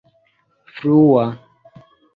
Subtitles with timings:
[0.81, 1.27] flua